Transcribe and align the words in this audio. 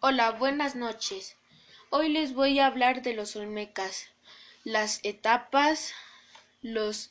Hola, 0.00 0.30
buenas 0.30 0.76
noches. 0.76 1.34
Hoy 1.90 2.08
les 2.08 2.32
voy 2.32 2.60
a 2.60 2.66
hablar 2.66 3.02
de 3.02 3.14
los 3.14 3.34
olmecas, 3.34 4.06
las 4.62 5.00
etapas, 5.02 5.92
los 6.62 7.10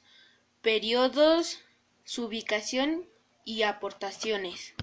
periodos, 0.62 1.60
su 2.06 2.24
ubicación 2.24 3.06
y 3.44 3.64
aportaciones. 3.64 4.74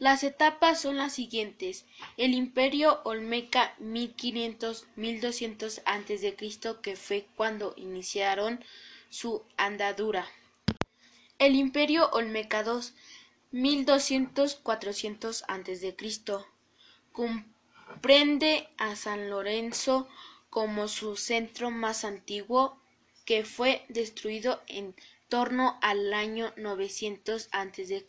Las 0.00 0.24
etapas 0.24 0.80
son 0.80 0.96
las 0.96 1.12
siguientes: 1.12 1.84
el 2.16 2.34
Imperio 2.34 3.00
Olmeca 3.04 3.76
1500-1200 3.78 5.82
a.C., 5.84 6.36
que 6.82 6.96
fue 6.96 7.28
cuando 7.36 7.72
iniciaron 7.76 8.64
su 9.10 9.44
andadura. 9.56 10.26
El 11.38 11.54
Imperio 11.54 12.10
Olmeca 12.10 12.64
II 12.64 12.80
1200-400 13.52 15.44
a.C. 15.46 15.96
comprende 17.14 18.68
a 18.76 18.94
San 18.96 19.30
Lorenzo 19.30 20.06
como 20.50 20.88
su 20.88 21.16
centro 21.16 21.70
más 21.70 22.04
antiguo, 22.04 22.78
que 23.24 23.44
fue 23.44 23.86
destruido 23.88 24.62
en 24.66 24.94
torno 25.28 25.78
al 25.80 26.12
año 26.12 26.52
900 26.56 27.48
a.C., 27.52 28.04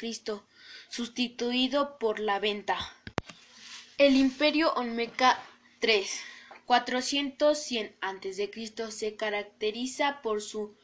sustituido 0.90 1.98
por 1.98 2.20
la 2.20 2.40
Venta. 2.40 2.78
El 3.98 4.18
Imperio 4.18 4.74
Olmeca 4.74 5.42
III 5.82 6.06
400-100 6.68 7.94
a.C. 8.02 8.92
se 8.92 9.16
caracteriza 9.16 10.22
por 10.22 10.42
su 10.42 10.76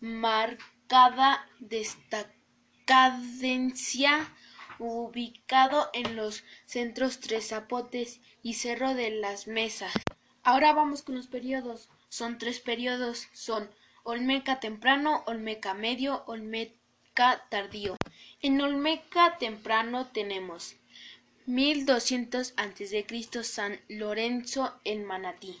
marcada 0.00 1.48
decadencia, 1.60 4.34
ubicado 4.78 5.90
en 5.92 6.16
los 6.16 6.44
centros 6.64 7.20
Tres 7.20 7.48
Zapotes 7.48 8.20
y 8.42 8.54
Cerro 8.54 8.94
de 8.94 9.10
las 9.10 9.46
Mesas. 9.46 9.92
Ahora 10.42 10.72
vamos 10.72 11.02
con 11.02 11.14
los 11.14 11.26
periodos. 11.26 11.88
Son 12.08 12.38
tres 12.38 12.60
periodos, 12.60 13.28
son 13.32 13.70
Olmeca 14.04 14.60
temprano, 14.60 15.24
Olmeca 15.26 15.74
medio, 15.74 16.22
Olmeca 16.26 17.44
tardío. 17.50 17.96
En 18.40 18.60
Olmeca 18.60 19.38
temprano 19.38 20.06
tenemos 20.12 20.76
1200 21.46 22.54
a.C. 22.56 23.06
San 23.42 23.80
Lorenzo 23.88 24.80
en 24.84 25.04
Manatí. 25.04 25.60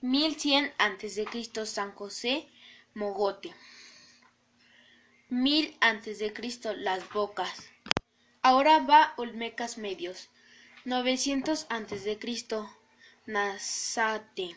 1100 0.00 0.72
a.C. 0.78 1.66
San 1.66 1.92
José 1.92 2.48
Mogote. 2.94 3.54
1000 5.28 5.76
a.C. 5.80 6.34
Las 6.76 7.08
Bocas. 7.12 7.75
Ahora 8.48 8.78
va 8.78 9.12
Olmecas 9.16 9.76
medios. 9.76 10.28
900 10.84 11.66
a.C. 11.68 12.16
Nazate. 13.26 14.56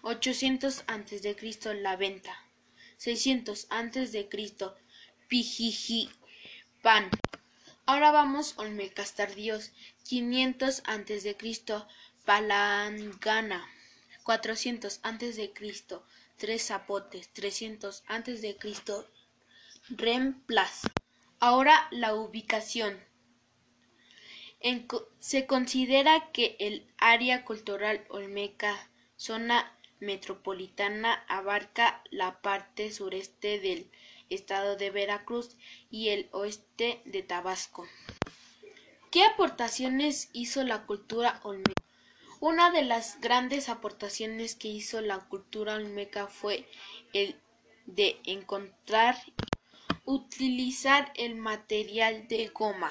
800 0.00 0.84
a.C. 0.86 1.74
La 1.82 1.96
Venta. 1.96 2.34
600 2.96 3.66
a.C. 3.68 4.28
Pijijipan. 5.28 7.10
Ahora 7.84 8.10
vamos 8.10 8.54
Olmecas 8.56 9.14
tardíos. 9.14 9.72
500 10.08 10.82
a.C. 10.86 11.36
Palangana. 12.24 13.68
400 14.22 15.00
a.C. 15.02 15.52
Tres 16.38 16.66
Zapotes. 16.68 17.28
300 17.34 18.02
a.C. 18.08 18.56
Reemplazo. 19.90 20.88
Ahora 21.38 21.86
la 21.90 22.14
ubicación. 22.14 23.09
Se 25.20 25.46
considera 25.46 26.30
que 26.32 26.56
el 26.60 26.86
área 26.98 27.44
cultural 27.44 28.04
olmeca, 28.10 28.90
zona 29.16 29.76
metropolitana, 30.00 31.24
abarca 31.28 32.02
la 32.10 32.42
parte 32.42 32.92
sureste 32.92 33.58
del 33.58 33.90
estado 34.28 34.76
de 34.76 34.90
Veracruz 34.90 35.56
y 35.90 36.10
el 36.10 36.28
oeste 36.32 37.00
de 37.04 37.22
Tabasco. 37.22 37.86
¿Qué 39.10 39.24
aportaciones 39.24 40.28
hizo 40.32 40.62
la 40.62 40.86
cultura 40.86 41.40
olmeca? 41.42 41.82
Una 42.38 42.70
de 42.70 42.82
las 42.82 43.20
grandes 43.20 43.68
aportaciones 43.68 44.54
que 44.54 44.68
hizo 44.68 45.00
la 45.00 45.18
cultura 45.18 45.74
olmeca 45.74 46.26
fue 46.26 46.66
el 47.12 47.36
de 47.86 48.18
encontrar 48.24 49.16
utilizar 50.04 51.12
el 51.16 51.34
material 51.34 52.28
de 52.28 52.48
goma. 52.48 52.90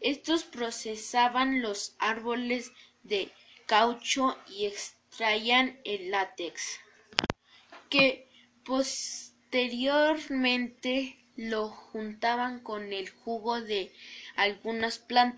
Estos 0.00 0.44
procesaban 0.44 1.62
los 1.62 1.96
árboles 1.98 2.72
de 3.02 3.32
caucho 3.66 4.38
y 4.48 4.66
extraían 4.66 5.80
el 5.84 6.10
látex, 6.10 6.80
que 7.88 8.28
posteriormente 8.64 11.16
lo 11.36 11.68
juntaban 11.68 12.60
con 12.60 12.92
el 12.92 13.08
jugo 13.10 13.60
de 13.60 13.92
algunas 14.36 14.98
plantas 14.98 15.36